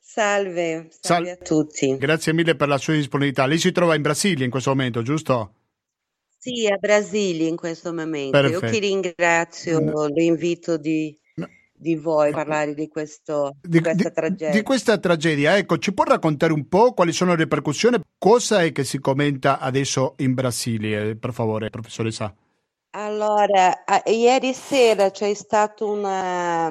[0.00, 1.96] Salve, salve Sal- a tutti.
[1.96, 3.46] Grazie mille per la sua disponibilità.
[3.46, 5.54] Lei si trova in Brasilia in questo momento, giusto?
[6.36, 8.32] Sì, a Brasilia in questo momento.
[8.32, 8.64] Perfetto.
[8.64, 11.16] Io ti ringrazio l'invito di
[11.80, 14.50] di voi parlare di, questo, di, questa di, tragedia.
[14.50, 17.98] Di questa tragedia, ecco, ci può raccontare un po' quali sono le ripercussioni?
[18.18, 22.34] Cosa è che si commenta adesso in Brasile, per favore, professoressa?
[22.90, 26.70] Allora, ieri sera c'è stata una,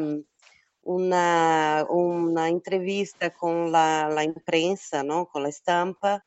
[0.81, 5.25] una, una intervista con la, la imprensa, no?
[5.25, 6.23] con la stampa,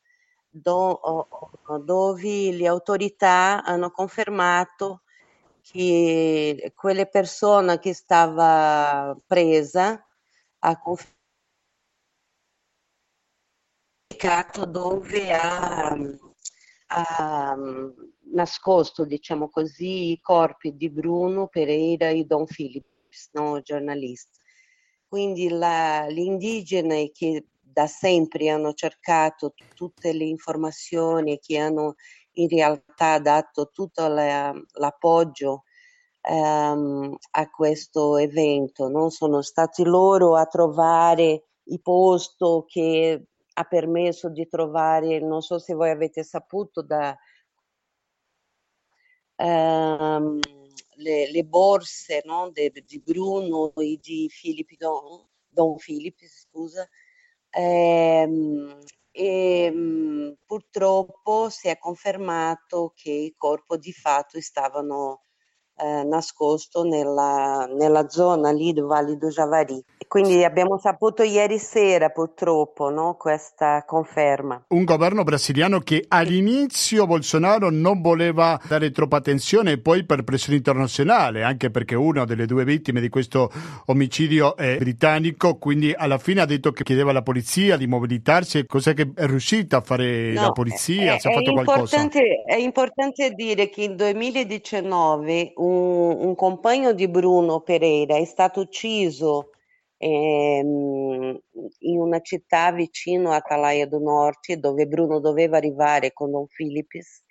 [0.50, 1.28] do,
[1.84, 5.02] dove le autorità hanno confermato
[5.62, 10.04] che quelle persone che stava presa
[10.58, 11.20] ha confermato
[14.66, 15.96] dove ha,
[16.88, 17.56] ha
[18.32, 24.38] nascosto, diciamo così, i corpi di Bruno Pereira e Don Phillips, no, giornalista.
[25.06, 31.94] Quindi la, gli indigeni che da sempre hanno cercato tutte le informazioni, che hanno
[32.34, 35.64] in realtà dato tutto la, l'appoggio
[36.28, 39.10] um, a questo evento, no?
[39.10, 45.74] sono stati loro a trovare il posto che ha permesso di trovare, non so se
[45.74, 47.16] voi avete saputo, da,
[49.36, 50.38] um,
[50.96, 52.50] le, le, borse no?
[52.52, 56.88] di Bruno e di Filippo Don, Don Filippo, scusa,
[57.50, 58.78] ehm,
[59.12, 65.22] e mh, purtroppo si è confermato che il corpo di fatto stavano
[65.82, 69.82] eh, nascosto nella, nella, zona lì del Valle do Javari.
[70.06, 74.62] Quindi abbiamo saputo ieri sera purtroppo no, questa conferma.
[74.68, 81.42] Un governo brasiliano che all'inizio Bolsonaro non voleva dare troppa attenzione poi per pressione internazionale,
[81.42, 83.50] anche perché una delle due vittime di questo
[83.86, 88.92] omicidio è britannico, quindi alla fine ha detto che chiedeva alla polizia di mobilitarsi, cos'è
[88.94, 91.14] che è riuscita a fare no, la polizia?
[91.14, 92.08] È, è, fatto qualcosa?
[92.46, 99.50] È importante dire che nel 2019 un, un compagno di Bruno Pereira è stato ucciso
[99.96, 101.38] ehm,
[101.80, 107.22] in città vicino a Talaia do Norte dove Bruno doveva arrivare con Don Philippis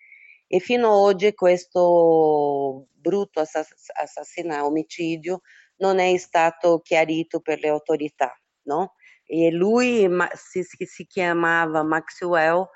[0.48, 5.42] e fino ad oggi questo brutto assass- assassinato, omicidio
[5.78, 8.96] non è stato chiarito per le autorità, no?
[9.26, 10.08] E lui
[10.44, 12.68] si chiamava Maxwell,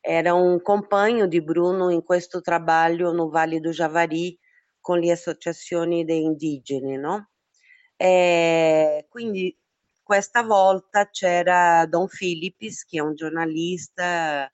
[0.00, 4.36] era un compagno di Bruno in questo trabalho no Vale do Javari
[4.90, 7.30] con le associazioni dei indigeni, no?
[7.96, 9.56] E quindi
[10.02, 14.52] questa volta c'era Don Philippis, che è un giornalista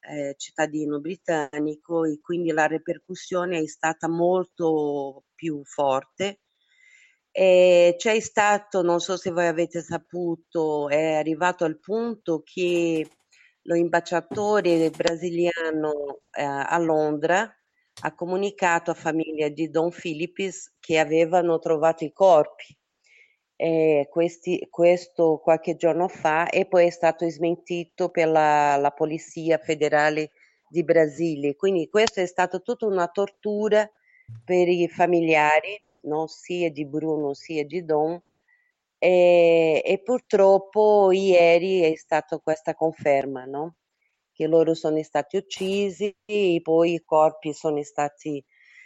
[0.00, 6.40] eh, cittadino britannico, e quindi la ripercussione è stata molto più forte.
[7.30, 13.08] E c'è stato, non so se voi avete saputo, è arrivato al punto che
[13.62, 17.56] lo ambasciatore brasiliano eh, a Londra
[18.02, 22.76] ha comunicato a famiglia di Don Philippis che avevano trovato i corpi.
[23.58, 30.32] Eh, questi, questo qualche giorno fa e poi è stato smentito per la, Polizia Federale
[30.68, 31.56] di Brasile.
[31.56, 33.90] Quindi questa è stata tutta una tortura
[34.44, 36.26] per i familiari, no?
[36.26, 38.20] sia di Bruno sia di Don.
[38.98, 43.76] E, e purtroppo ieri è stata questa conferma, no?
[44.36, 48.44] Che loro sono stati uccisi e poi i corpi sono stati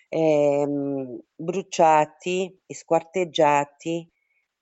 [0.08, 4.08] ehm, bruciati, squarteggiati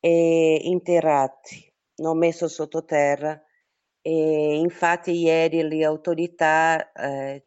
[0.00, 3.38] e interrati, non messo sottoterra.
[4.00, 7.44] E infatti ieri le autorità eh,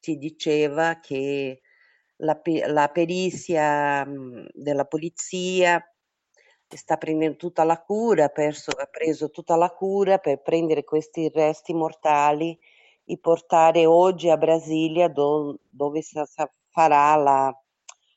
[0.00, 1.60] ci diceva che
[2.16, 4.06] la, la perizia
[4.54, 5.84] della polizia
[6.66, 11.74] sta prendendo tutta la cura, perso, ha preso tutta la cura per prendere questi resti
[11.74, 12.58] mortali
[13.10, 16.16] e portare oggi a Brasilia do, dove si
[16.68, 17.52] farà la,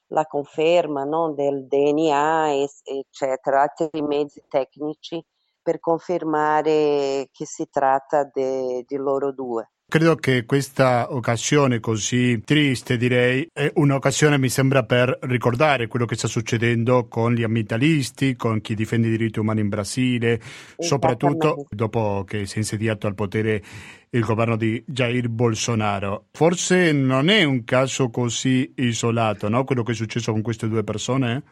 [0.09, 2.53] la conferma no, del DNA,
[2.83, 5.23] eccetera, altri mezzi tecnici
[5.63, 9.71] per confermare che si tratta di loro due.
[9.93, 16.15] Credo che questa occasione così triste, direi, è un'occasione, mi sembra, per ricordare quello che
[16.15, 20.41] sta succedendo con gli ambientalisti, con chi difende i diritti umani in Brasile,
[20.79, 23.61] soprattutto dopo che si è insediato al potere
[24.09, 26.25] il governo di Jair Bolsonaro.
[26.31, 29.63] Forse non è un caso così isolato, no?
[29.63, 31.43] Quello che è successo con queste due persone?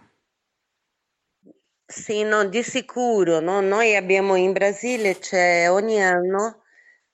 [1.86, 3.40] Sì, no, di sicuro.
[3.40, 3.62] No?
[3.62, 6.61] Noi abbiamo in Brasile, c'è ogni anno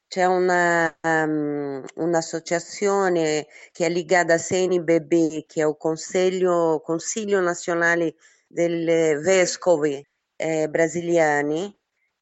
[0.07, 8.15] c'è una, um, un'associazione che è legata a CNBB, che è il Consiglio, Consiglio Nazionale
[8.47, 10.05] delle Vescovi
[10.35, 11.77] eh, Brasiliani,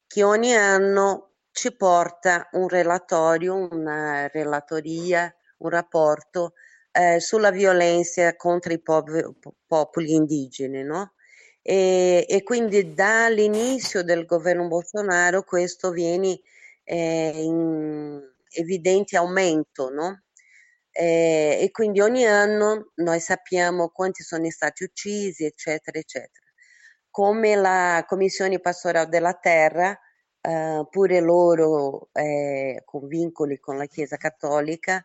[0.06, 6.54] che ogni anno ci porta un relatorio, una relatoria, un rapporto
[6.92, 9.32] eh, sulla violenza contro i pop-
[9.66, 11.12] popoli indigeni, no?
[11.62, 16.40] E, e, quindi dall'inizio del governo Bolsonaro questo viene
[16.86, 20.20] eh, in evidente aumento, no?
[20.96, 26.46] eh, e quindi ogni anno noi sappiamo quanti sono stati uccisi, eccetera, eccetera.
[27.10, 29.98] Come la Commissione Pastorale della Terra,
[30.40, 35.04] eh, pure loro eh, con vincoli con la Chiesa Cattolica,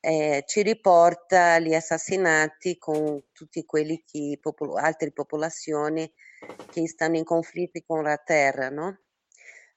[0.00, 6.10] eh, ci riporta gli assassinati con tutti quelli che, popol- altre popolazioni
[6.70, 8.98] che stanno in conflitti con la terra, no?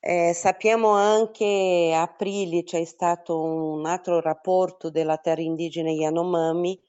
[0.04, 6.80] Eh, sappiamo anche a aprile c'è stato un altro rapporto della terra indigena Yanomami,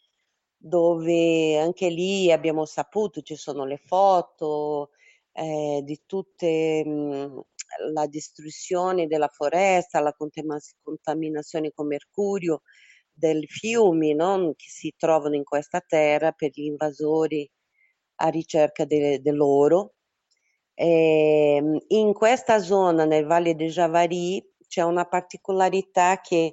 [0.57, 4.93] dove anche lì abbiamo saputo, ci sono le foto
[5.33, 7.41] eh, di tutte mh,
[7.93, 12.63] la distruzione della foresta, la contaminazione con mercurio
[13.13, 14.55] dei fiumi no?
[14.57, 17.47] che si trovano in questa terra per gli invasori
[18.17, 19.97] a ricerca dell'oro
[20.75, 26.53] eh, in questa zona, nel Valle del Javari, c'è una particolarità che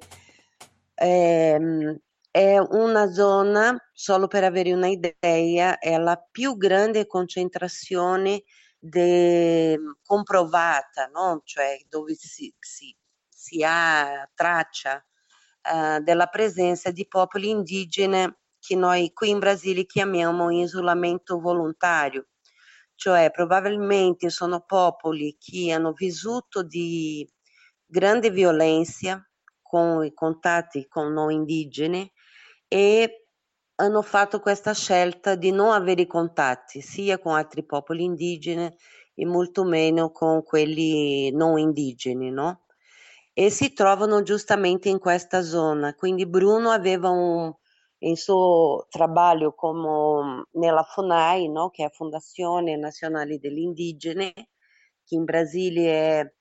[0.94, 1.98] ehm,
[2.30, 8.44] è una zona, solo per avere un'idea, è la più grande concentrazione
[8.78, 11.42] de, comprovata, no?
[11.44, 12.94] cioè dove si, si,
[13.28, 15.04] si ha traccia
[15.72, 22.26] uh, della presenza di popoli indigeni che noi qui in Brasile chiamiamo isolamento volontario
[23.00, 27.26] cioè probabilmente sono popoli che hanno vissuto di
[27.86, 29.26] grande violenza
[29.62, 32.12] con i contatti con noi indigeni
[32.68, 33.24] e
[33.76, 38.70] hanno fatto questa scelta di non avere contatti sia con altri popoli indigeni
[39.14, 42.66] e molto meno con quelli non indigeni, no?
[43.32, 45.94] E si trovano giustamente in questa zona.
[45.94, 47.50] Quindi Bruno aveva un,
[48.00, 51.70] il suo lavoro come nella FUNAI, no?
[51.70, 56.34] che è Fondazione Nazionale degli Indigeni, che in Brasile è,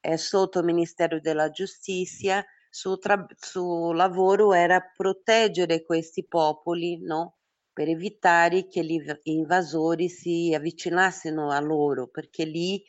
[0.00, 7.38] è sotto il Ministero della Giustizia, suo, tra- suo lavoro era proteggere questi popoli no?
[7.72, 12.82] per evitare che gli invasori si avvicinassero a loro, perché lì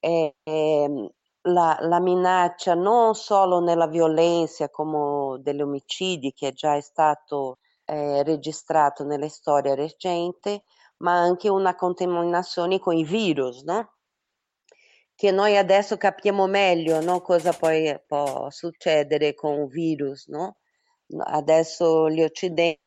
[0.00, 0.88] eh, eh,
[1.52, 8.22] la, la, minaccia non solo nella violenza come degli omicidi che già è stato eh,
[8.22, 10.64] registrato nella storia recente,
[10.98, 13.92] ma anche una contaminazione con i virus, no?
[15.14, 17.20] Che noi adesso capiamo meglio no?
[17.20, 20.56] cosa poi può succedere con un virus, no?
[21.18, 22.81] Adesso gli occidenti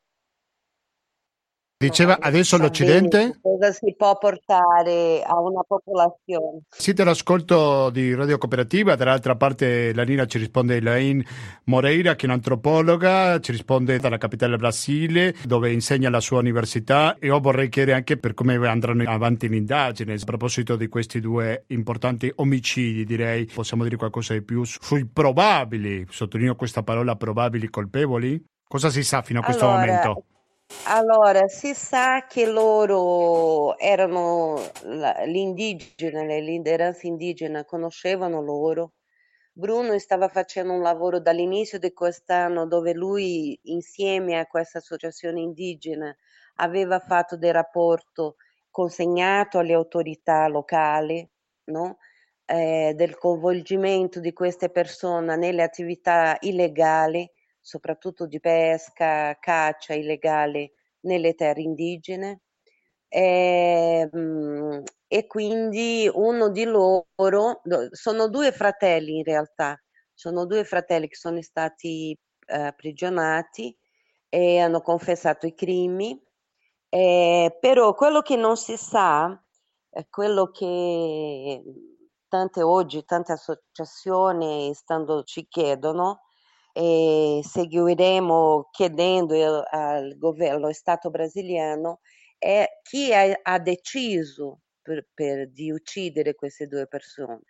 [1.78, 3.38] Diceva adesso l'Occidente?
[3.42, 6.62] Cosa si può portare a una popolazione?
[6.70, 11.22] Siete all'ascolto di Radio Cooperativa, dall'altra parte la linea ci risponde Elaine
[11.64, 17.18] Moreira che è un'antropologa, ci risponde dalla capitale del Brasile dove insegna alla sua università
[17.18, 21.20] e io vorrei chiedere anche per come andranno avanti le indagini a proposito di questi
[21.20, 27.68] due importanti omicidi direi, possiamo dire qualcosa di più sui probabili, sottolineo questa parola probabili
[27.68, 28.42] colpevoli?
[28.66, 30.24] Cosa si sa fino a questo allora, momento?
[30.88, 34.56] Allora, si sa che loro erano
[35.26, 38.94] l'indigena, le lideranze indigene conoscevano loro.
[39.52, 46.14] Bruno stava facendo un lavoro dall'inizio di quest'anno dove lui, insieme a questa associazione indigena,
[46.56, 48.36] aveva fatto del rapporto
[48.70, 51.28] consegnato alle autorità locali,
[51.66, 51.98] no?
[52.44, 57.28] eh, del coinvolgimento di queste persone nelle attività illegali
[57.66, 62.42] soprattutto di pesca, caccia illegale nelle terre indigene.
[63.08, 69.80] E, ehm, e quindi uno di loro, sono due fratelli in realtà,
[70.14, 73.76] sono due fratelli che sono stati eh, prigionati
[74.28, 76.20] e hanno confessato i crimini,
[76.88, 79.40] eh, però quello che non si sa,
[80.10, 81.62] quello che
[82.28, 86.25] tante oggi, tante associazioni stando, ci chiedono,
[86.78, 92.00] e seguiremo chiedendo al governo, allo Stato brasiliano,
[92.36, 97.44] è chi ha, ha deciso per, per, di uccidere queste due persone.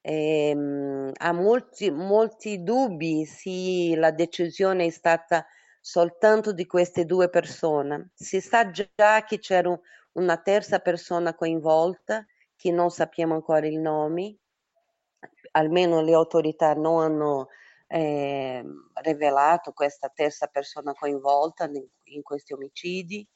[0.00, 5.44] E, um, ha molti, molti dubbi se la decisione è stata
[5.82, 8.12] soltanto di queste due persone.
[8.14, 9.78] Si sa già che c'era
[10.12, 12.24] una terza persona coinvolta,
[12.56, 14.38] che non sappiamo ancora il nome,
[15.50, 17.48] almeno le autorità non hanno
[17.88, 18.62] eh,
[19.02, 23.26] rivelato questa terza persona coinvolta in, in questi omicidi.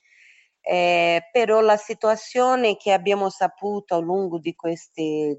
[0.64, 5.36] Eh, però la situazione che abbiamo saputo a lungo di questi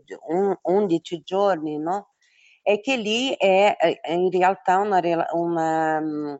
[0.63, 2.09] 11 giorni no?
[2.61, 4.99] è che lì è, è in realtà una,
[5.31, 6.39] una,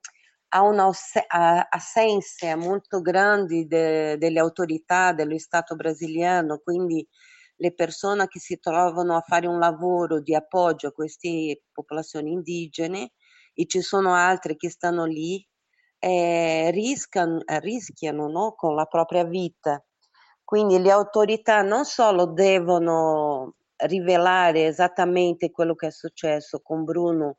[0.50, 7.08] ha un'assenza molto grande de, delle autorità dello Stato brasiliano, quindi
[7.56, 13.12] le persone che si trovano a fare un lavoro di appoggio a queste popolazioni indigene
[13.54, 15.46] e ci sono altre che stanno lì
[16.00, 18.54] eh, rischiano, rischiano no?
[18.56, 19.84] con la propria vita.
[20.44, 27.38] Quindi le autorità non solo devono rivelare esattamente quello che è successo con Bruno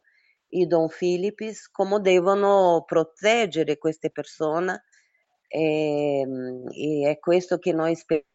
[0.48, 4.84] e Don Philippis, come devono proteggere queste persone
[5.48, 8.32] e, ehm, e è questo che noi speriamo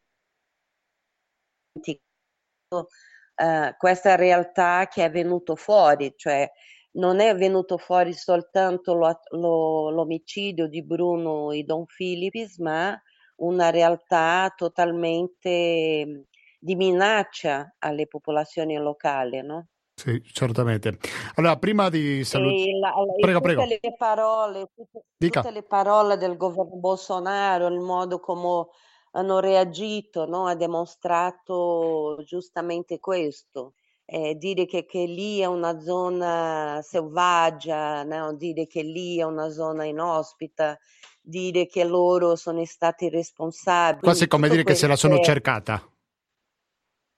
[2.69, 6.49] uh, questa realtà che è venuto fuori, cioè
[6.91, 12.99] non è venuto fuori soltanto lo, lo, l'omicidio di Bruno e Don Philippis, ma
[13.37, 16.25] una realtà totalmente
[16.59, 19.67] di minaccia alle popolazioni locali, no?
[19.99, 20.97] Sì, certamente.
[21.35, 22.79] Allora, prima di salutare...
[23.19, 23.65] Prego, prego.
[23.65, 28.67] Le parole, tutte, tutte, le parole del governo Bolsonaro, il modo come
[29.11, 30.47] hanno reagito, no?
[30.47, 33.73] ha dimostrato giustamente questo.
[34.05, 38.33] Eh, dire che, che, lì è una zona selvaggia, no?
[38.33, 40.77] dire che lì è una zona inospita,
[41.21, 44.01] dire che loro sono stati responsabili.
[44.01, 45.83] Quasi come dire che se la sono cercata.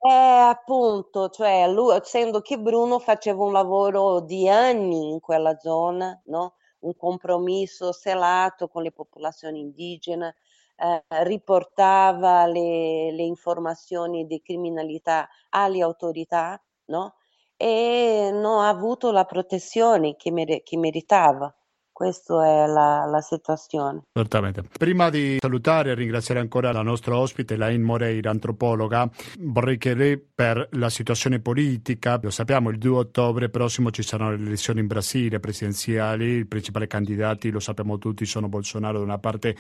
[0.04, 6.20] Eh, appunto, cioè, lui, essendo che Bruno faceva un lavoro di anni in quella zona,
[6.26, 6.56] no?
[6.80, 10.36] un compromesso selato con le popolazioni indigene,
[10.82, 17.18] eh, riportava le, le, informazioni di criminalità alle autorità no?
[17.56, 21.54] e non ha avuto la protezione che, mer- che meritava.
[21.94, 24.06] Questa è la, la, situazione.
[24.12, 24.64] Certamente.
[24.76, 29.08] Prima di salutare e ringraziare ancora la nostra ospite, Lain Moreira, antropologa,
[29.42, 34.46] vorrei chiedere per la situazione politica, lo sappiamo, il 2 ottobre prossimo ci saranno le
[34.48, 39.56] elezioni in Brasile presidenziali, i principali candidati, lo sappiamo tutti, sono Bolsonaro da una parte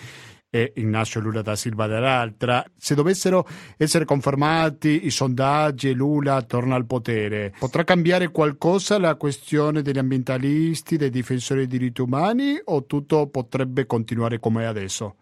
[0.54, 2.64] e Ignacio Lula da Silva dall'altra.
[2.78, 3.48] Se dovessero
[3.78, 9.98] essere confermati i sondaggi e Lula torna al potere, potrà cambiare qualcosa la questione degli
[9.98, 15.16] ambientalisti, dei difensori dei diritti umani o tutto potrebbe continuare come è adesso?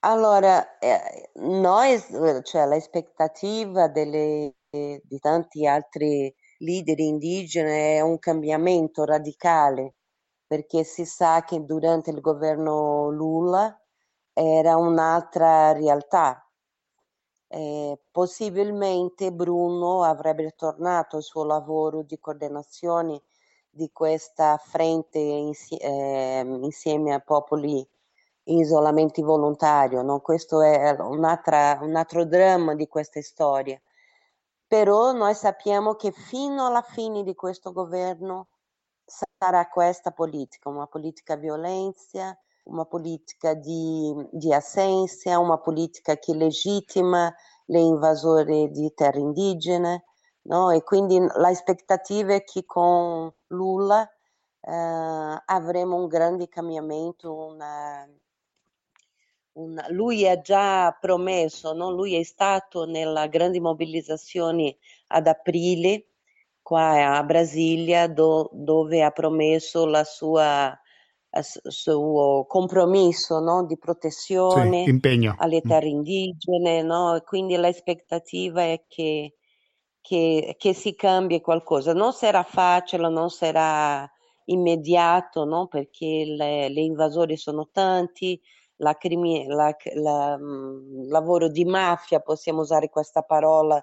[0.00, 1.98] Allora, eh, noi,
[2.44, 9.95] cioè l'aspettativa delle, di tanti altri leader indigeni è un cambiamento radicale
[10.46, 13.78] perché si sa che durante il governo Lula
[14.32, 16.40] era un'altra realtà.
[17.48, 23.22] Eh, possibilmente Bruno avrebbe tornato al suo lavoro di coordinazione
[23.70, 27.86] di questa frente insi- eh, insieme a popoli
[28.44, 30.02] in isolamento volontario.
[30.02, 30.20] No?
[30.20, 33.80] Questo è un altro dramma di questa storia.
[34.66, 38.48] Però noi sappiamo che fino alla fine di questo governo
[39.06, 47.32] sarà questa politica, una politica violenza, una politica di, di assenza, una politica che legittima
[47.66, 50.04] le invasori di terre indigene,
[50.42, 50.70] no?
[50.70, 54.08] e quindi l'aspettativa è che con Lula
[54.60, 58.08] eh, avremo un grande cambiamento, una,
[59.52, 61.90] una, lui ha già promesso, no?
[61.90, 64.76] lui è stato nella grande mobilitazione
[65.08, 66.06] ad aprile,
[66.66, 70.76] qua a Brasilia do, dove ha promesso la sua
[71.38, 75.68] il suo compromesso no, di protezione sì, alle mm.
[75.68, 77.22] terre indigene, no?
[77.24, 79.36] quindi l'aspettativa è che,
[80.00, 81.92] che, che, si cambi qualcosa.
[81.92, 84.10] Non sarà facile, non sarà
[84.46, 85.68] immediato, no?
[85.68, 88.40] perché le, le invasori sono tanti,
[88.76, 93.80] la crimi, la, la, il mm, lavoro di mafia, possiamo usare questa parola,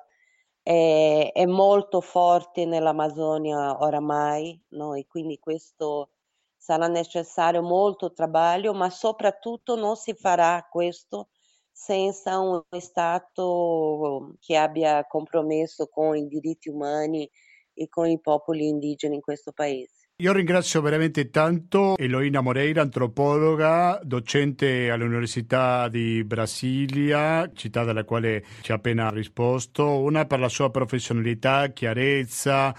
[0.64, 4.96] è, molto forte nell'Amazzonia oramai, no?
[4.96, 6.12] e quindi questo
[6.58, 11.30] sarà necessario molto lavoro, ma soprattutto non si farà questo
[11.72, 17.30] senza un Stato che abbia compromesso con i diritti umani
[17.74, 20.03] e con i popoli indigeni in questo paese.
[20.18, 28.72] Io ringrazio veramente tanto Eloina Moreira, antropologa, docente all'Università di Brasilia, città dalla quale ci
[28.72, 32.76] ha appena risposto, una per la sua professionalità, chiarezza,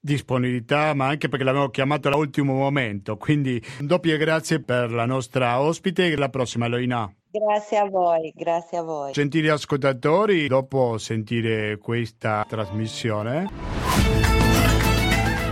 [0.00, 3.16] disponibilità, ma anche perché l'avevo chiamato all'ultimo momento.
[3.18, 7.08] Quindi un doppio grazie per la nostra ospite e la prossima Eloina.
[7.30, 9.12] Grazie a voi, grazie a voi.
[9.12, 13.83] Gentili ascoltatori, dopo sentire questa trasmissione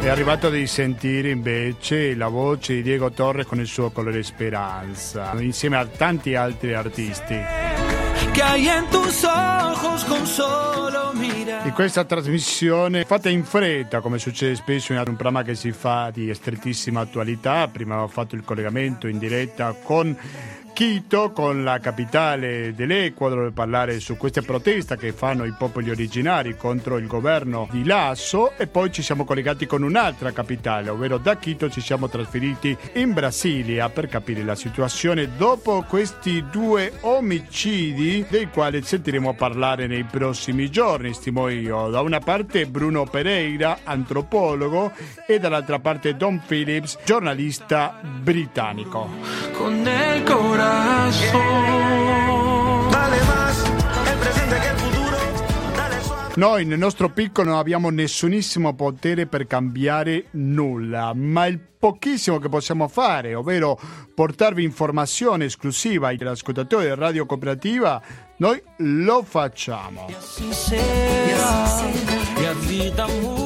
[0.03, 5.33] è arrivato di sentire invece la voce di Diego Torres con il suo colore speranza,
[5.39, 7.39] insieme a tanti altri artisti.
[11.65, 16.11] In questa trasmissione fatta in fretta, come succede spesso in un programma che si fa
[16.13, 20.17] di strettissima attualità, prima ho fatto il collegamento in diretta con
[20.75, 26.57] Quito, con la capitale dell'Ecuador, per parlare su queste proteste che fanno i popoli originari
[26.57, 28.57] contro il governo di Lasso.
[28.57, 33.13] E poi ci siamo collegati con un'altra capitale, ovvero da Quito ci siamo trasferiti in
[33.13, 35.37] Brasilia per capire la situazione.
[35.37, 41.91] Dopo questi due omicidi dei quali sentiremo parlare nei prossimi giorni, stimo io.
[41.91, 44.91] Da una parte Bruno Pereira, antropologo,
[45.27, 49.11] e dall'altra parte Don Phillips, giornalista britannico.
[49.53, 51.41] Con il corazón.
[52.91, 53.71] Dale más,
[54.07, 54.82] el presente che il futuro.
[56.35, 62.49] Noi nel nostro piccolo non abbiamo nessunissimo potere per cambiare nulla, ma il pochissimo che
[62.49, 63.79] possiamo fare, ovvero
[64.15, 68.01] portarvi informazione esclusiva agli ascoltatori di Radio Cooperativa,
[68.37, 70.07] noi lo facciamo.
[72.37, 73.42] E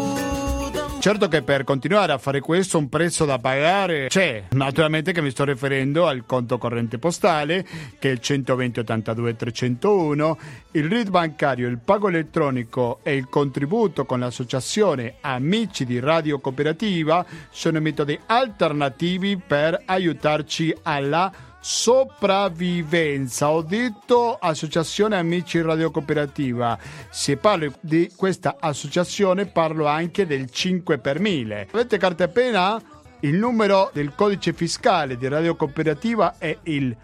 [1.06, 5.30] Certo che per continuare a fare questo un prezzo da pagare c'è, naturalmente che mi
[5.30, 7.64] sto riferendo al conto corrente postale
[8.00, 10.38] che è il 120 82 301,
[10.72, 17.24] il RID bancario, il pago elettronico e il contributo con l'associazione Amici di Radio Cooperativa
[17.50, 21.30] sono metodi alternativi per aiutarci alla
[21.66, 23.50] sopravvivenza.
[23.50, 26.78] Ho detto Associazione Amici Radio Cooperativa.
[27.10, 31.66] Se parlo di questa associazione parlo anche del 5 per 1000.
[31.72, 32.80] Avete carta penna?
[33.20, 36.96] Il numero del codice fiscale di Radio Cooperativa è il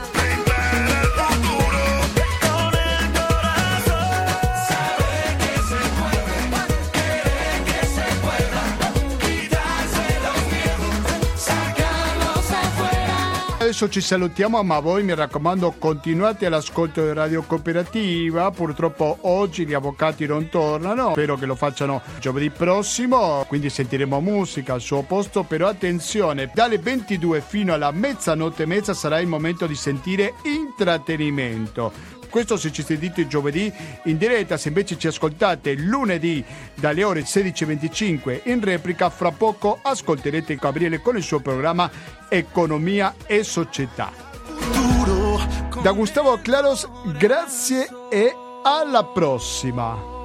[13.70, 18.50] Adesso ci salutiamo, ma voi mi raccomando continuate all'ascolto di Radio Cooperativa.
[18.50, 24.74] Purtroppo oggi gli avvocati non tornano, spero che lo facciano giovedì prossimo, quindi sentiremo musica
[24.74, 29.68] al suo posto, però attenzione, dalle 22 fino alla mezzanotte e mezza sarà il momento
[29.68, 32.19] di sentire intrattenimento.
[32.30, 33.72] Questo se ci sentite giovedì
[34.04, 36.44] in diretta, se invece ci ascoltate lunedì
[36.76, 41.90] dalle ore 16.25 in replica, fra poco ascolterete Gabriele con il suo programma
[42.30, 44.12] Economia e Società.
[45.82, 50.19] Da Gustavo Claros, grazie e alla prossima!